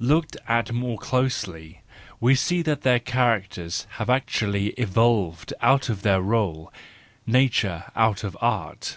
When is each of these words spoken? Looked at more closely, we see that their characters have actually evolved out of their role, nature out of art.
Looked 0.00 0.38
at 0.48 0.72
more 0.72 0.96
closely, 0.96 1.82
we 2.18 2.34
see 2.36 2.62
that 2.62 2.80
their 2.80 2.98
characters 2.98 3.86
have 3.98 4.08
actually 4.08 4.68
evolved 4.80 5.52
out 5.60 5.90
of 5.90 6.00
their 6.00 6.22
role, 6.22 6.72
nature 7.26 7.84
out 7.94 8.24
of 8.24 8.34
art. 8.40 8.96